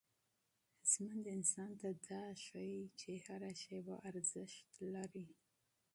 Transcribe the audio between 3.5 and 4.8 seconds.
شېبه ارزښت